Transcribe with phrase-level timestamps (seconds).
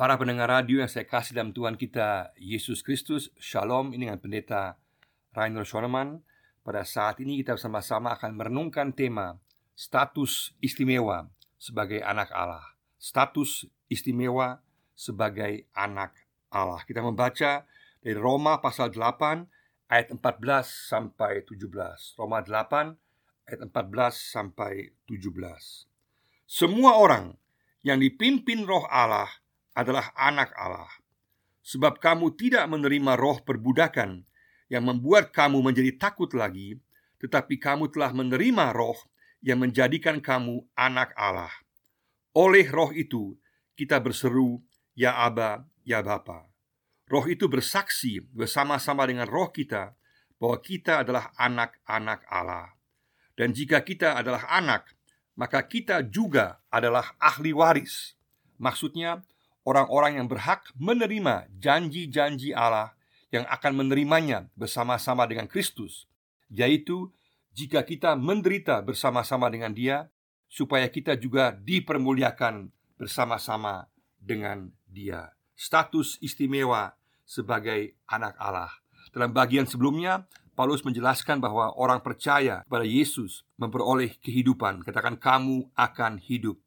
[0.00, 4.80] Para pendengar radio yang saya kasih dalam Tuhan kita Yesus Kristus Shalom ini dengan pendeta
[5.36, 6.24] Rainer Schoenemann.
[6.64, 9.36] Pada saat ini kita bersama-sama akan merenungkan tema
[9.76, 11.28] Status istimewa
[11.60, 12.64] sebagai anak Allah.
[12.96, 14.64] Status istimewa
[14.96, 16.16] sebagai anak
[16.48, 16.80] Allah.
[16.88, 17.68] Kita membaca
[18.00, 20.16] dari Roma pasal 8 ayat 14
[20.64, 23.76] sampai 17 Roma 8 ayat 14
[24.16, 25.28] sampai 17
[26.48, 27.36] Semua orang
[27.84, 29.28] yang dipimpin roh Allah
[29.80, 30.92] adalah anak Allah.
[31.64, 34.24] Sebab kamu tidak menerima roh perbudakan
[34.68, 36.76] yang membuat kamu menjadi takut lagi,
[37.20, 38.96] tetapi kamu telah menerima roh
[39.40, 41.52] yang menjadikan kamu anak Allah.
[42.36, 43.36] Oleh roh itu,
[43.74, 44.60] kita berseru,
[44.92, 46.46] Ya Aba, Ya Bapa.
[47.10, 49.98] Roh itu bersaksi bersama-sama dengan roh kita
[50.38, 52.70] bahwa kita adalah anak-anak Allah.
[53.34, 54.94] Dan jika kita adalah anak,
[55.34, 58.14] maka kita juga adalah ahli waris.
[58.60, 59.24] Maksudnya,
[59.64, 62.96] orang-orang yang berhak menerima janji-janji Allah
[63.30, 66.10] yang akan menerimanya bersama-sama dengan Kristus,
[66.50, 67.14] yaitu
[67.54, 70.10] jika kita menderita bersama-sama dengan Dia,
[70.50, 73.86] supaya kita juga dipermuliakan bersama-sama
[74.18, 75.30] dengan Dia.
[75.54, 78.74] Status istimewa sebagai anak Allah.
[79.14, 80.26] Dalam bagian sebelumnya,
[80.58, 84.82] Paulus menjelaskan bahwa orang percaya pada Yesus memperoleh kehidupan.
[84.82, 86.58] Katakan, "Kamu akan hidup."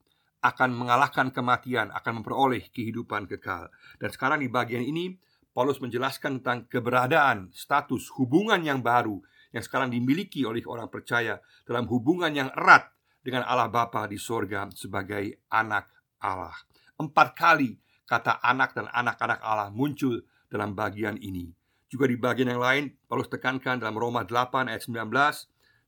[0.43, 3.71] Akan mengalahkan kematian, akan memperoleh kehidupan kekal.
[3.95, 5.15] Dan sekarang di bagian ini
[5.55, 9.23] Paulus menjelaskan tentang keberadaan, status, hubungan yang baru
[9.55, 12.89] yang sekarang dimiliki oleh orang percaya dalam hubungan yang erat
[13.23, 15.87] dengan Allah Bapa di sorga sebagai anak
[16.19, 16.57] Allah.
[16.99, 20.19] Empat kali kata anak dan anak-anak Allah muncul
[20.51, 21.53] dalam bagian ini.
[21.87, 25.07] Juga di bagian yang lain, Paulus tekankan dalam Roma 8 ayat 19,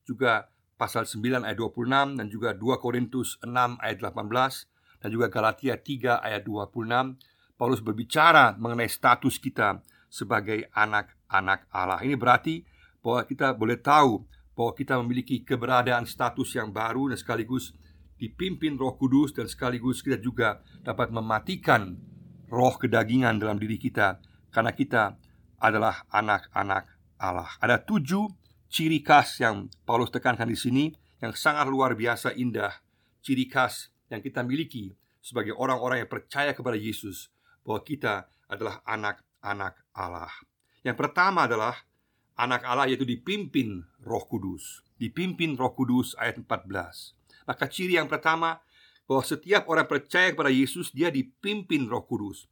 [0.05, 0.45] juga
[0.75, 6.19] pasal 9 ayat 26 dan juga 2 Korintus 6 ayat 18 dan juga Galatia 3
[6.19, 9.79] ayat 26 Paulus berbicara mengenai status kita
[10.11, 12.03] sebagai anak-anak Allah.
[12.03, 12.67] Ini berarti
[12.99, 17.75] bahwa kita boleh tahu bahwa kita memiliki keberadaan status yang baru dan sekaligus
[18.15, 21.99] dipimpin Roh Kudus dan sekaligus kita juga dapat mematikan
[22.47, 25.19] roh kedagingan dalam diri kita karena kita
[25.59, 26.87] adalah anak-anak
[27.19, 27.51] Allah.
[27.59, 28.44] Ada tujuh
[28.75, 30.91] ciri khas yang Paulus tekankan di sini
[31.23, 32.75] yang sangat luar biasa indah,
[33.23, 34.91] ciri khas yang kita miliki
[35.23, 37.31] sebagai orang-orang yang percaya kepada Yesus
[37.63, 40.35] bahwa kita adalah anak-anak Allah.
[40.83, 41.87] Yang pertama adalah
[42.35, 44.83] anak Allah yaitu dipimpin Roh Kudus.
[44.99, 47.15] Dipimpin Roh Kudus ayat 14.
[47.47, 48.59] Maka ciri yang pertama
[49.07, 52.51] bahwa setiap orang percaya kepada Yesus dia dipimpin Roh Kudus.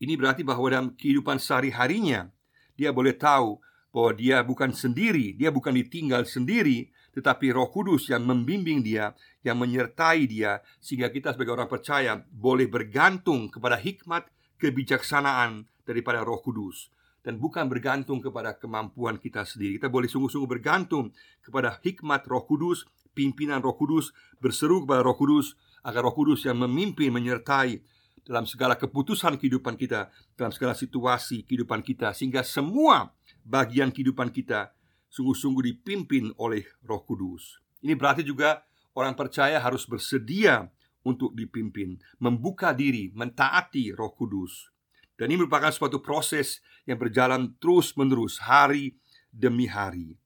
[0.00, 2.32] Ini berarti bahwa dalam kehidupan sehari-harinya
[2.72, 3.60] dia boleh tahu
[3.92, 9.12] bahwa dia bukan sendiri, dia bukan ditinggal sendiri, tetapi Roh Kudus yang membimbing dia,
[9.44, 16.40] yang menyertai dia, sehingga kita sebagai orang percaya boleh bergantung kepada hikmat kebijaksanaan daripada Roh
[16.40, 16.88] Kudus
[17.22, 19.78] dan bukan bergantung kepada kemampuan kita sendiri.
[19.78, 21.14] Kita boleh sungguh-sungguh bergantung
[21.44, 24.10] kepada hikmat Roh Kudus, pimpinan Roh Kudus,
[24.42, 25.54] berseru kepada Roh Kudus
[25.86, 27.78] agar Roh Kudus yang memimpin, menyertai
[28.22, 33.10] dalam segala keputusan kehidupan kita, dalam segala situasi kehidupan kita, sehingga semua
[33.42, 34.74] bagian kehidupan kita
[35.12, 37.60] sungguh-sungguh dipimpin oleh Roh Kudus.
[37.84, 38.64] Ini berarti juga
[38.96, 40.64] orang percaya harus bersedia
[41.02, 44.70] untuk dipimpin, membuka diri, mentaati Roh Kudus.
[45.18, 48.96] Dan ini merupakan suatu proses yang berjalan terus-menerus hari
[49.28, 50.16] demi hari.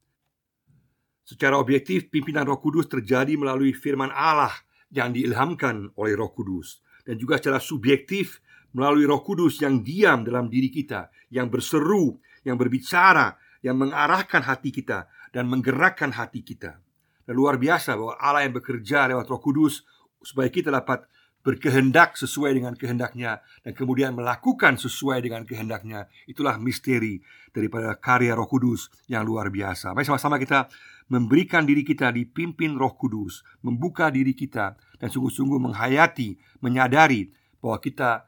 [1.27, 4.55] Secara objektif, pimpinan Roh Kudus terjadi melalui firman Allah
[4.95, 8.39] yang diilhamkan oleh Roh Kudus, dan juga secara subjektif
[8.71, 13.35] melalui Roh Kudus yang diam dalam diri kita, yang berseru, yang berbicara,
[13.67, 16.79] yang mengarahkan hati kita dan menggerakkan hati kita.
[17.27, 19.83] Dan luar biasa bahwa Allah yang bekerja lewat Roh Kudus
[20.23, 21.11] supaya kita dapat
[21.43, 26.11] berkehendak sesuai dengan kehendaknya dan kemudian melakukan sesuai dengan kehendaknya.
[26.27, 27.23] Itulah misteri
[27.55, 29.95] daripada karya Roh Kudus yang luar biasa.
[29.95, 30.67] Mari sama-sama kita
[31.07, 37.31] memberikan diri kita dipimpin Roh Kudus, membuka diri kita dan sungguh-sungguh menghayati, menyadari
[37.63, 38.27] bahwa kita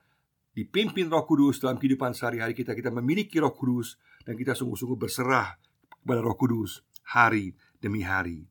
[0.55, 2.75] dipimpin Roh Kudus dalam kehidupan sehari-hari kita.
[2.75, 5.59] Kita memiliki Roh Kudus dan kita sungguh-sungguh berserah
[6.03, 8.47] kepada Roh Kudus hari demi hari.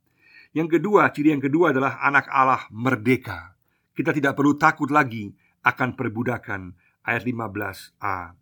[0.56, 3.56] Yang kedua, ciri yang kedua adalah anak Allah merdeka.
[3.94, 5.34] Kita tidak perlu takut lagi
[5.66, 6.74] akan perbudakan
[7.04, 8.34] ayat 15a.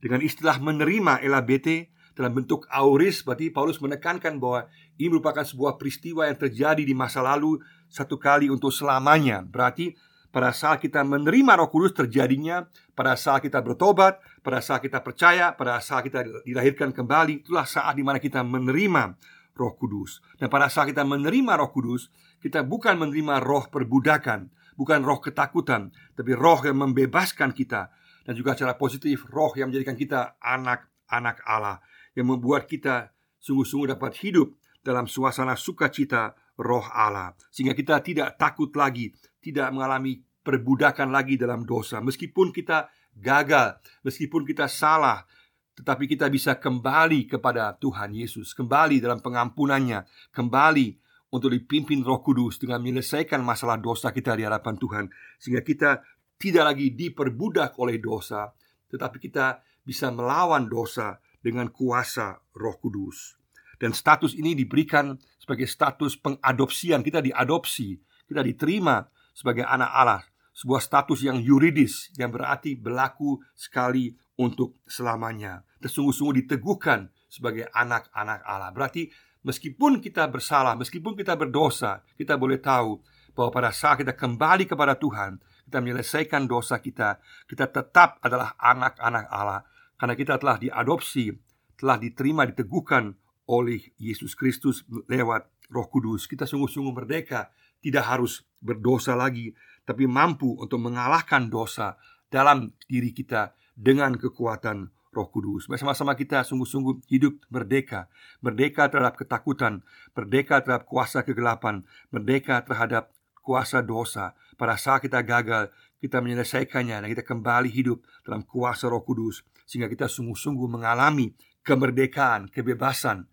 [0.00, 4.68] Dengan istilah menerima elabete dalam bentuk auris berarti Paulus menekankan bahwa
[5.00, 9.40] ini merupakan sebuah peristiwa yang terjadi di masa lalu satu kali untuk selamanya.
[9.44, 9.96] Berarti
[10.30, 15.52] pada saat kita menerima Roh Kudus terjadinya pada saat kita bertobat, pada saat kita percaya,
[15.52, 19.16] pada saat kita dilahirkan kembali, itulah saat di mana kita menerima
[19.56, 20.24] Roh Kudus.
[20.40, 22.08] Dan pada saat kita menerima Roh Kudus,
[22.40, 24.48] kita bukan menerima roh perbudakan,
[24.80, 27.92] bukan roh ketakutan, tapi roh yang membebaskan kita.
[28.24, 31.84] Dan juga secara positif roh yang menjadikan kita anak-anak Allah
[32.14, 38.72] yang membuat kita sungguh-sungguh dapat hidup dalam suasana sukacita roh Allah sehingga kita tidak takut
[38.76, 45.26] lagi, tidak mengalami perbudakan lagi dalam dosa meskipun kita gagal, meskipun kita salah,
[45.74, 50.04] tetapi kita bisa kembali kepada Tuhan Yesus, kembali dalam pengampunannya,
[50.34, 50.88] kembali
[51.30, 55.04] untuk dipimpin Roh Kudus dengan menyelesaikan masalah dosa kita di hadapan Tuhan,
[55.38, 56.02] sehingga kita
[56.36, 58.50] tidak lagi diperbudak oleh dosa,
[58.90, 63.40] tetapi kita bisa melawan dosa dengan kuasa Roh Kudus.
[63.80, 67.96] Dan status ini diberikan sebagai status pengadopsian, kita diadopsi,
[68.28, 69.00] kita diterima
[69.32, 70.22] sebagai anak Allah,
[70.60, 75.64] sebuah status yang yuridis yang berarti berlaku sekali untuk selamanya.
[75.80, 78.68] Tersungguh-sungguh diteguhkan sebagai anak-anak Allah.
[78.68, 79.08] Berarti
[79.40, 83.00] meskipun kita bersalah, meskipun kita berdosa, kita boleh tahu
[83.32, 87.16] bahwa pada saat kita kembali kepada Tuhan, kita menyelesaikan dosa kita,
[87.48, 89.64] kita tetap adalah anak-anak Allah
[89.96, 91.32] karena kita telah diadopsi,
[91.80, 93.16] telah diterima, diteguhkan
[93.48, 96.28] oleh Yesus Kristus lewat Roh Kudus.
[96.28, 97.48] Kita sungguh-sungguh merdeka,
[97.80, 101.96] tidak harus berdosa lagi, tapi mampu untuk mengalahkan dosa
[102.30, 105.66] dalam diri kita dengan kekuatan Roh Kudus.
[105.66, 108.06] Bersama-sama kita sungguh-sungguh hidup merdeka,
[108.38, 109.82] merdeka terhadap ketakutan,
[110.14, 111.82] merdeka terhadap kuasa kegelapan,
[112.14, 113.10] merdeka terhadap
[113.42, 114.38] kuasa dosa.
[114.54, 119.90] Pada saat kita gagal, kita menyelesaikannya dan kita kembali hidup dalam kuasa Roh Kudus sehingga
[119.90, 121.34] kita sungguh-sungguh mengalami
[121.66, 123.26] kemerdekaan, kebebasan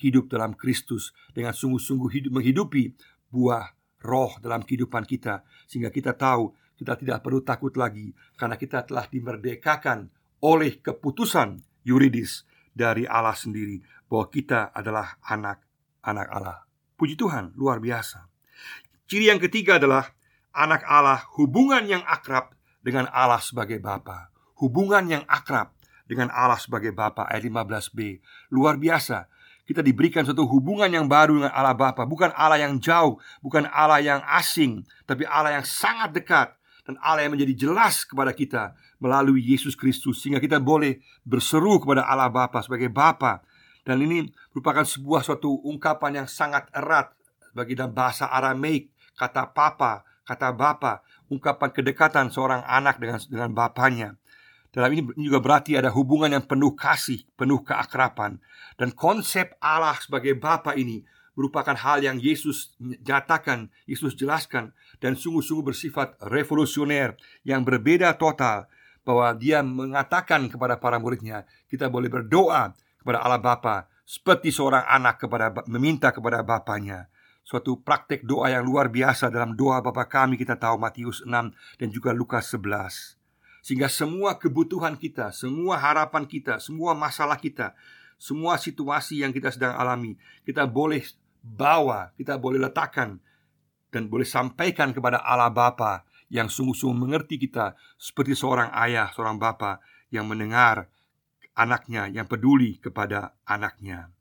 [0.00, 2.96] hidup dalam Kristus dengan sungguh-sungguh hidup menghidupi
[3.30, 8.88] buah roh dalam kehidupan kita sehingga kita tahu kita tidak perlu takut lagi karena kita
[8.88, 10.08] telah dimerdekakan
[10.40, 16.58] oleh keputusan yuridis dari Allah sendiri bahwa kita adalah anak-anak Allah.
[16.96, 18.24] Puji Tuhan, luar biasa.
[19.04, 20.08] Ciri yang ketiga adalah
[20.56, 24.32] anak Allah hubungan yang akrab dengan Allah sebagai Bapa.
[24.60, 25.72] Hubungan yang akrab
[26.08, 28.20] dengan Allah sebagai Bapa ayat 15b.
[28.52, 29.28] Luar biasa.
[29.70, 34.02] Kita diberikan suatu hubungan yang baru dengan Allah Bapa, bukan Allah yang jauh, bukan Allah
[34.02, 39.38] yang asing, tapi Allah yang sangat dekat dan Allah yang menjadi jelas kepada kita melalui
[39.38, 43.46] Yesus Kristus sehingga kita boleh berseru kepada Allah Bapa sebagai Bapa.
[43.86, 47.14] Dan ini merupakan sebuah suatu ungkapan yang sangat erat
[47.54, 48.90] bagi dalam bahasa Aramaik
[49.20, 54.19] kata papa, kata bapa, ungkapan kedekatan seorang anak dengan dengan bapaknya.
[54.70, 58.38] Dalam ini juga berarti ada hubungan yang penuh kasih, penuh keakraban.
[58.78, 61.02] Dan konsep Allah sebagai Bapa ini
[61.34, 64.70] merupakan hal yang Yesus nyatakan, Yesus jelaskan
[65.02, 68.70] dan sungguh-sungguh bersifat revolusioner yang berbeda total
[69.02, 72.70] bahwa dia mengatakan kepada para muridnya, kita boleh berdoa
[73.02, 77.10] kepada Allah Bapa seperti seorang anak kepada meminta kepada bapaknya
[77.50, 81.30] suatu praktek doa yang luar biasa dalam doa Bapa kami kita tahu Matius 6
[81.82, 83.19] dan juga Lukas 11.
[83.60, 87.76] Sehingga semua kebutuhan kita, semua harapan kita, semua masalah kita,
[88.16, 91.04] semua situasi yang kita sedang alami, kita boleh
[91.40, 93.20] bawa, kita boleh letakkan
[93.92, 99.82] dan boleh sampaikan kepada Allah Bapa yang sungguh-sungguh mengerti kita seperti seorang ayah, seorang bapa
[100.14, 100.86] yang mendengar
[101.58, 104.14] anaknya, yang peduli kepada anaknya.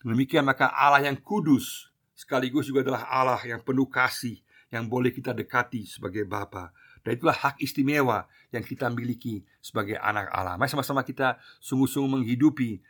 [0.00, 4.40] Demikian maka Allah yang kudus sekaligus juga adalah Allah yang penuh kasih
[4.72, 6.72] yang boleh kita dekati sebagai Bapa.
[7.06, 10.58] Dan itulah hak istimewa yang kita miliki sebagai anak Allah.
[10.58, 12.82] Mari sama-sama kita sungguh-sungguh menghidupi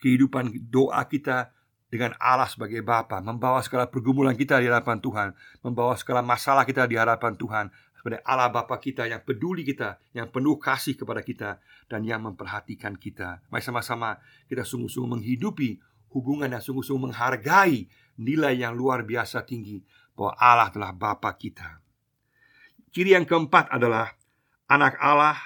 [0.00, 1.52] kehidupan doa kita
[1.92, 5.28] dengan Allah sebagai Bapa, membawa segala pergumulan kita di hadapan Tuhan,
[5.60, 7.68] membawa segala masalah kita di hadapan Tuhan
[8.00, 12.96] sebagai Allah Bapa kita yang peduli kita, yang penuh kasih kepada kita dan yang memperhatikan
[12.96, 13.44] kita.
[13.52, 14.16] Mari sama-sama
[14.48, 15.76] kita sungguh-sungguh menghidupi
[16.16, 19.84] hubungan yang sungguh-sungguh menghargai nilai yang luar biasa tinggi
[20.16, 21.79] bahwa Allah adalah Bapa kita.
[22.90, 24.10] Ciri yang keempat adalah
[24.66, 25.38] anak Allah,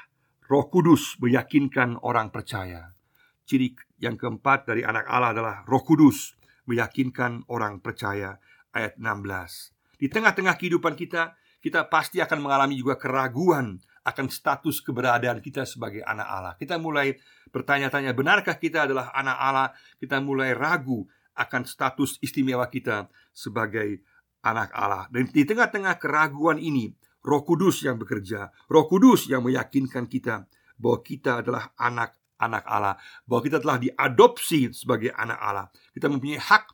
[0.48, 2.96] Roh Kudus meyakinkan orang percaya.
[3.44, 6.32] Ciri yang keempat dari anak Allah adalah Roh Kudus
[6.64, 8.40] meyakinkan orang percaya
[8.72, 10.00] ayat 16.
[10.00, 16.00] Di tengah-tengah kehidupan kita, kita pasti akan mengalami juga keraguan akan status keberadaan kita sebagai
[16.00, 16.52] anak Allah.
[16.56, 17.12] Kita mulai
[17.52, 19.68] bertanya-tanya, benarkah kita adalah anak Allah?
[20.00, 21.04] Kita mulai ragu
[21.36, 24.00] akan status istimewa kita sebagai
[24.40, 25.08] anak Allah.
[25.12, 26.92] Dan di tengah-tengah keraguan ini,
[27.24, 30.44] Roh Kudus yang bekerja, Roh Kudus yang meyakinkan kita
[30.76, 35.66] bahwa kita adalah anak-anak Allah, bahwa kita telah diadopsi sebagai anak Allah.
[35.96, 36.64] Kita mempunyai hak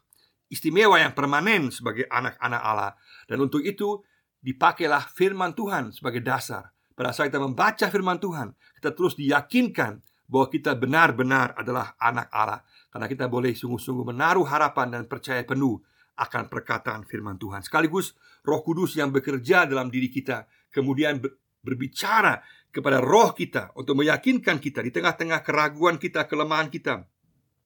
[0.50, 2.92] istimewa yang permanen sebagai anak-anak Allah.
[3.30, 4.02] Dan untuk itu
[4.42, 6.74] dipakailah firman Tuhan sebagai dasar.
[6.98, 12.62] Pada saat kita membaca firman Tuhan, kita terus diyakinkan bahwa kita benar-benar adalah anak Allah
[12.90, 15.82] karena kita boleh sungguh-sungguh menaruh harapan dan percaya penuh
[16.16, 17.62] akan perkataan firman Tuhan.
[17.62, 21.18] Sekaligus Roh Kudus yang bekerja dalam diri kita kemudian
[21.60, 22.40] berbicara
[22.70, 27.04] kepada roh kita untuk meyakinkan kita di tengah-tengah keraguan kita, kelemahan kita.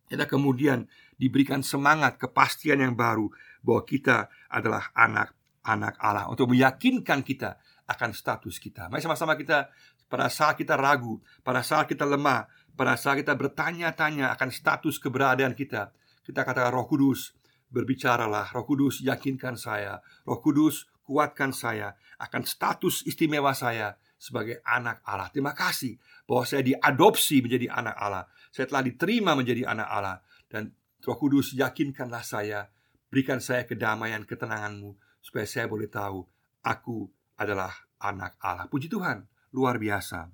[0.05, 0.85] Kita kemudian
[1.17, 3.29] diberikan semangat, kepastian yang baru
[3.65, 7.57] bahwa kita adalah anak-anak Allah untuk meyakinkan kita
[7.89, 8.89] akan status kita.
[8.89, 9.69] Mari sama-sama kita
[10.09, 15.57] pada saat kita ragu, pada saat kita lemah, pada saat kita bertanya-tanya akan status keberadaan
[15.57, 15.93] kita,
[16.25, 17.37] kita katakan Roh Kudus,
[17.75, 25.03] berbicaralah, Roh Kudus yakinkan saya, Roh Kudus kuatkan saya akan status istimewa saya sebagai anak
[25.05, 25.29] Allah.
[25.35, 28.25] Terima kasih bahwa saya diadopsi menjadi anak Allah.
[28.55, 30.17] Saya telah diterima menjadi anak Allah
[30.47, 30.71] dan
[31.05, 32.71] Roh Kudus yakinkanlah saya,
[33.13, 36.25] berikan saya kedamaian, ketenanganmu supaya saya boleh tahu
[36.65, 38.65] aku adalah anak Allah.
[38.71, 40.33] Puji Tuhan luar biasa.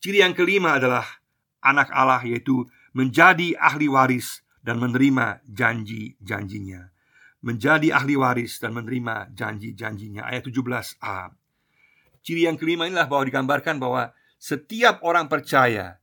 [0.00, 1.04] Ciri yang kelima adalah
[1.62, 2.66] anak Allah yaitu
[2.96, 6.92] menjadi ahli waris dan menerima janji-janjinya.
[7.40, 10.28] Menjadi ahli waris dan menerima janji-janjinya.
[10.28, 11.32] Ayat 17a.
[12.20, 15.96] Ciri yang kelima inilah bahwa digambarkan bahwa setiap orang percaya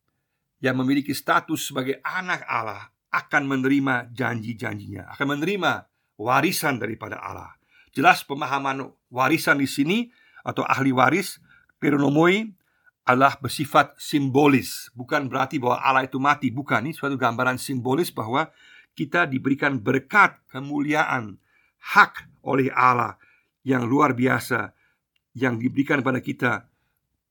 [0.57, 5.85] yang memiliki status sebagai anak Allah akan menerima janji-janjinya, akan menerima
[6.17, 7.53] warisan daripada Allah.
[7.93, 10.09] Jelas pemahaman warisan di sini
[10.41, 11.37] atau ahli waris
[11.77, 12.56] Peronomoi
[13.07, 16.83] adalah bersifat simbolis, bukan berarti bahwa Allah itu mati, bukan.
[16.83, 18.51] Ini suatu gambaran simbolis bahwa
[18.99, 21.39] kita diberikan berkat, kemuliaan,
[21.95, 23.15] hak oleh Allah
[23.63, 24.75] yang luar biasa
[25.39, 26.67] yang diberikan pada kita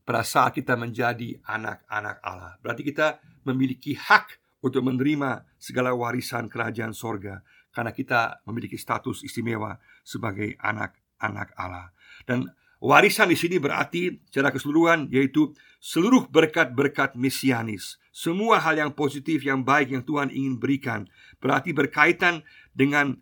[0.06, 2.54] pada saat kita menjadi anak-anak Allah.
[2.62, 7.42] Berarti kita memiliki hak untuk menerima segala warisan kerajaan sorga
[7.74, 11.90] karena kita memiliki status istimewa sebagai anak-anak Allah.
[12.22, 17.96] Dan Warisan di sini berarti secara keseluruhan yaitu seluruh berkat-berkat mesianis.
[18.12, 21.08] Semua hal yang positif, yang baik yang Tuhan ingin berikan
[21.40, 22.44] berarti berkaitan
[22.76, 23.16] dengan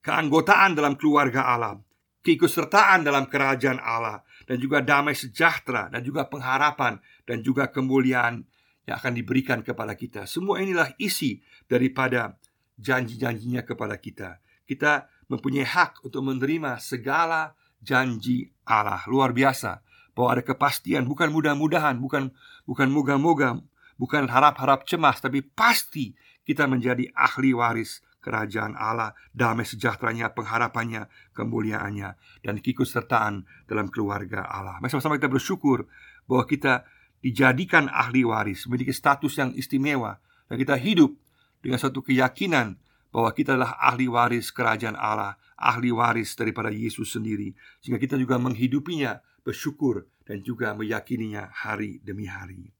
[0.00, 1.76] keanggotaan dalam keluarga Allah,
[2.24, 6.96] keikutsertaan dalam kerajaan Allah, dan juga damai sejahtera, dan juga pengharapan,
[7.28, 8.44] dan juga kemuliaan
[8.88, 10.24] yang akan diberikan kepada kita.
[10.24, 12.40] Semua inilah isi daripada
[12.80, 14.40] janji-janjinya kepada kita.
[14.64, 19.02] Kita mempunyai hak untuk menerima segala janji Allah.
[19.06, 19.80] Luar biasa.
[20.16, 21.06] Bahwa ada kepastian.
[21.06, 22.34] Bukan mudah-mudahan bukan
[22.66, 23.62] bukan moga-moga
[23.98, 26.14] bukan harap-harap cemas tapi pasti
[26.46, 32.08] kita menjadi ahli waris kerajaan Allah damai sejahteranya pengharapannya kemuliaannya
[32.46, 34.78] dan keikutsertaan dalam keluarga Allah.
[34.78, 35.86] Mari sama-sama kita bersyukur
[36.30, 36.86] bahwa kita
[37.18, 41.14] dijadikan ahli waris memiliki status yang istimewa dan kita hidup
[41.60, 42.78] dengan satu keyakinan
[43.10, 48.38] bahwa kita adalah ahli waris kerajaan Allah, ahli waris daripada Yesus sendiri, sehingga kita juga
[48.38, 52.70] menghidupinya, bersyukur dan juga meyakininya hari demi hari.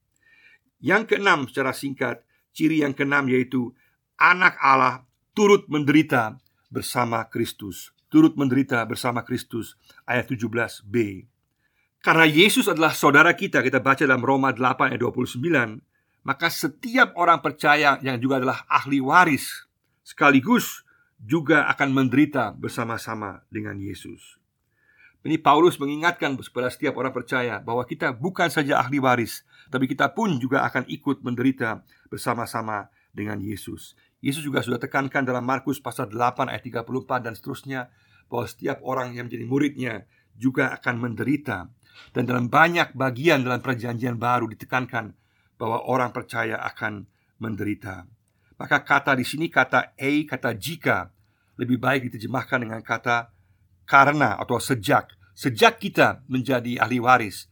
[0.79, 2.23] Yang keenam secara singkat,
[2.55, 3.75] ciri yang keenam yaitu
[4.15, 5.03] anak Allah
[5.35, 6.39] turut menderita
[6.71, 7.91] bersama Kristus.
[8.09, 9.77] Turut menderita bersama Kristus
[10.09, 11.27] ayat 17b.
[11.99, 15.83] Karena Yesus adalah saudara kita, kita baca dalam Roma 8 ayat 29,
[16.23, 19.67] maka setiap orang percaya yang juga adalah ahli waris
[20.07, 20.88] sekaligus
[21.19, 24.39] juga akan menderita bersama-sama dengan Yesus.
[25.27, 30.15] Ini Paulus mengingatkan kepada setiap orang percaya bahwa kita bukan saja ahli waris, tapi kita
[30.15, 33.99] pun juga akan ikut menderita bersama-sama dengan Yesus.
[34.23, 37.81] Yesus juga sudah tekankan dalam Markus pasal 8 ayat 34 dan seterusnya
[38.31, 39.95] bahwa setiap orang yang menjadi muridnya
[40.39, 41.67] juga akan menderita.
[42.15, 45.19] Dan dalam banyak bagian dalam perjanjian baru ditekankan
[45.59, 47.11] bahwa orang percaya akan
[47.43, 48.07] menderita.
[48.59, 51.15] Maka kata di sini kata a, kata jika
[51.59, 53.31] lebih baik diterjemahkan dengan kata
[53.87, 55.15] karena atau sejak.
[55.39, 57.47] Sejak kita menjadi ahli waris,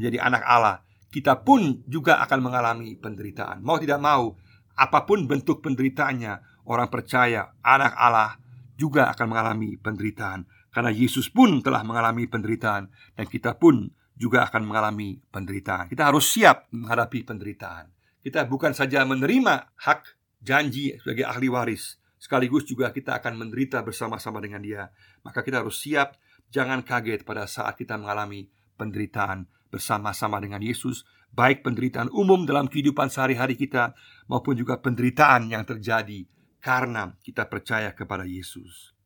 [0.00, 0.80] menjadi anak Allah,
[1.12, 3.60] kita pun juga akan mengalami penderitaan.
[3.60, 4.32] Mau tidak mau,
[4.72, 8.40] apa pun bentuk penderitaannya, orang percaya anak Allah
[8.80, 10.48] juga akan mengalami penderitaan.
[10.72, 15.92] Karena Yesus pun telah mengalami penderitaan dan kita pun juga akan mengalami penderitaan.
[15.92, 17.92] Kita harus siap menghadapi penderitaan.
[18.24, 21.98] Kita bukan saja menerima hak janji sebagai ahli waris.
[22.18, 24.90] Sekaligus juga kita akan menderita bersama-sama dengan dia.
[25.22, 26.18] Maka kita harus siap
[26.48, 28.48] Jangan kaget pada saat kita mengalami
[28.80, 33.92] penderitaan bersama-sama dengan Yesus Baik penderitaan umum dalam kehidupan sehari-hari kita
[34.32, 36.24] Maupun juga penderitaan yang terjadi
[36.58, 38.96] Karena kita percaya kepada Yesus.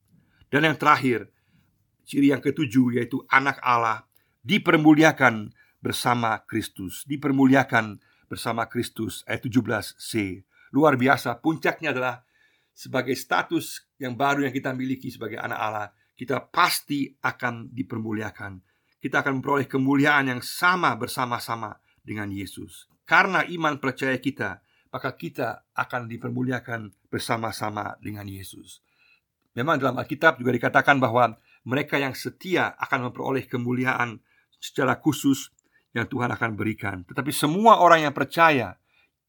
[0.48, 1.28] Dan yang terakhir
[2.06, 4.08] Ciri yang ketujuh yaitu anak Allah
[4.40, 7.04] Dipermuliakan bersama Kristus.
[7.04, 7.98] Dipermuliakan
[8.30, 11.38] bersama Kristus Ayat 17c luar biasa.
[11.38, 12.25] Puncaknya adalah
[12.73, 18.59] sebagai status yang baru yang kita miliki sebagai anak Allah, kita pasti akan dipermuliakan.
[19.02, 22.87] Kita akan memperoleh kemuliaan yang sama bersama-sama dengan Yesus.
[23.02, 24.62] Karena iman percaya kita,
[24.93, 28.81] maka kita akan dipermuliakan bersama-sama dengan Yesus.
[29.52, 31.37] Memang dalam Alkitab juga dikatakan bahwa
[31.67, 34.23] mereka yang setia akan memperoleh kemuliaan
[34.62, 35.50] secara khusus
[35.93, 37.05] yang Tuhan akan berikan.
[37.05, 38.79] Tetapi semua orang yang percaya,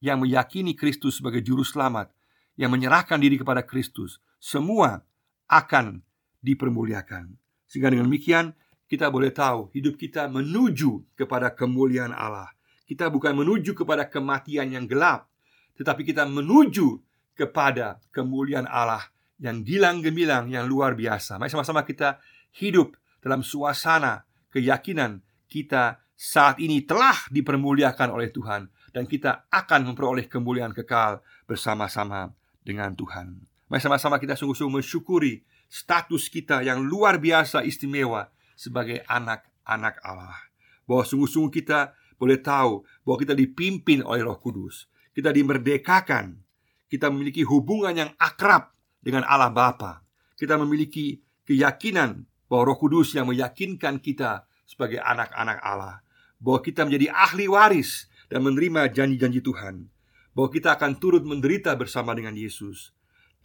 [0.04, 2.12] yang meyakini Kristus sebagai juru selamat,
[2.60, 5.00] yang menyerahkan diri kepada Kristus, semua
[5.48, 6.04] akan
[6.44, 7.32] dipermuliakan.
[7.72, 8.52] Sehingga dengan demikian
[8.92, 12.52] kita boleh tahu hidup kita menuju kepada kemuliaan Allah.
[12.84, 15.32] Kita bukan menuju kepada kematian yang gelap,
[15.80, 17.00] tetapi kita menuju
[17.34, 19.08] kepada kemuliaan Allah
[19.40, 21.40] yang gilang gemilang yang luar biasa.
[21.40, 22.20] Mari sama-sama kita
[22.60, 30.30] hidup dalam suasana keyakinan kita saat ini telah dipermuliakan oleh Tuhan dan kita akan memperoleh
[30.30, 31.20] kemuliaan kekal
[31.50, 32.32] bersama-sama
[32.62, 33.42] dengan Tuhan.
[33.68, 40.38] Mari sama-sama kita sungguh-sungguh mensyukuri status kita yang luar biasa istimewa sebagai anak-anak Allah.
[40.86, 44.86] Bahwa sungguh-sungguh kita boleh tahu bahwa kita dipimpin oleh Roh Kudus.
[45.12, 46.38] Kita dimerdekakan.
[46.86, 48.70] Kita memiliki hubungan yang akrab
[49.02, 50.06] dengan Allah Bapa.
[50.38, 51.18] Kita memiliki
[51.50, 56.06] keyakinan bahwa Roh Kudus yang meyakinkan kita sebagai anak-anak Allah,
[56.38, 59.94] bahwa kita menjadi ahli waris dan menerima janji-janji Tuhan,
[60.34, 62.90] bahwa kita akan turut menderita bersama dengan Yesus,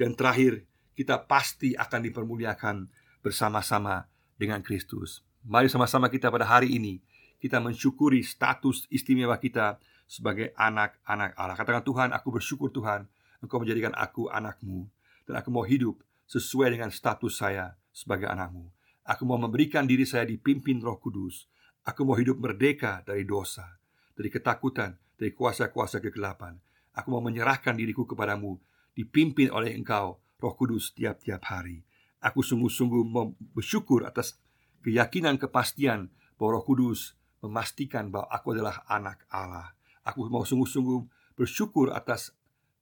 [0.01, 0.65] dan terakhir
[0.97, 2.89] kita pasti akan dipermuliakan
[3.21, 4.09] bersama-sama
[4.41, 5.21] dengan Kristus.
[5.45, 7.05] Mari sama-sama kita pada hari ini
[7.37, 9.77] kita mensyukuri status istimewa kita
[10.09, 11.55] sebagai anak-anak Allah.
[11.55, 13.05] Katakan Tuhan, aku bersyukur Tuhan,
[13.45, 14.89] Engkau menjadikan aku anakmu
[15.29, 18.73] dan aku mau hidup sesuai dengan status saya sebagai anakmu.
[19.05, 21.47] Aku mau memberikan diri saya dipimpin Roh Kudus.
[21.87, 23.78] Aku mau hidup merdeka dari dosa,
[24.19, 26.59] dari ketakutan, dari kuasa-kuasa kegelapan.
[26.99, 28.59] Aku mau menyerahkan diriku kepadamu,
[28.99, 31.87] dipimpin oleh Engkau, Roh Kudus, tiap-tiap hari.
[32.19, 33.07] Aku sungguh-sungguh
[33.55, 34.35] bersyukur atas
[34.83, 39.71] keyakinan kepastian bahwa Roh Kudus memastikan bahwa aku adalah anak Allah.
[40.03, 41.07] Aku mau sungguh-sungguh
[41.39, 42.35] bersyukur atas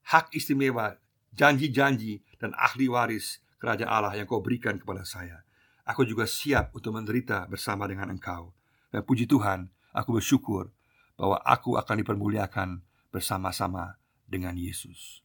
[0.08, 0.96] hak istimewa,
[1.36, 5.44] janji-janji, dan ahli waris kerajaan Allah yang kau berikan kepada saya.
[5.84, 8.50] Aku juga siap untuk menderita bersama dengan engkau
[8.90, 10.72] Dan puji Tuhan, aku bersyukur
[11.16, 13.96] bahwa aku akan dipermuliakan bersama-sama
[14.28, 15.24] dengan Yesus.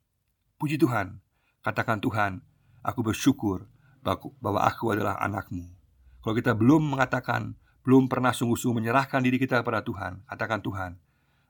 [0.56, 1.20] Puji Tuhan,
[1.62, 2.42] katakan Tuhan,
[2.82, 3.68] aku bersyukur
[4.40, 5.68] bahwa aku adalah anakmu.
[6.24, 7.54] Kalau kita belum mengatakan,
[7.86, 10.92] belum pernah sungguh-sungguh menyerahkan diri kita kepada Tuhan Katakan Tuhan,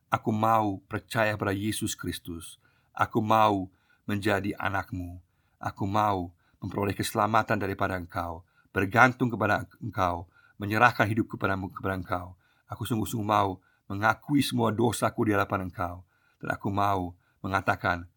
[0.07, 2.59] aku mau percaya pada Yesus Kristus.
[2.95, 3.67] Aku mau
[4.07, 5.19] menjadi anakmu.
[5.59, 6.31] Aku mau
[6.63, 10.27] memperoleh keselamatan daripada engkau bergantung kepada Engkau,
[10.57, 11.59] menyerahkan hidup kepada
[11.95, 12.35] Engkau.
[12.71, 13.59] Aku sungguh-sungguh mau
[13.91, 16.07] mengakui semua dosaku di hadapan Engkau
[16.39, 17.11] dan aku mau
[17.43, 18.07] mengatakan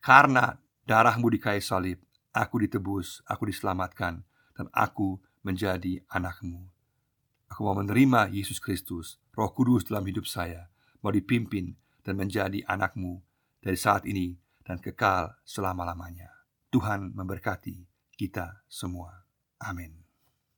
[0.00, 0.56] karena
[0.88, 2.00] darahmu di kayu salib,
[2.32, 4.24] aku ditebus, aku diselamatkan
[4.56, 6.64] dan aku menjadi anakmu.
[7.52, 10.72] Aku mau menerima Yesus Kristus, Roh Kudus dalam hidup saya,
[11.04, 13.20] mau dipimpin dan menjadi anakmu
[13.60, 16.32] dari saat ini dan kekal selama-lamanya.
[16.72, 17.84] Tuhan memberkati
[18.16, 19.28] kita semua.
[19.60, 20.01] Amin.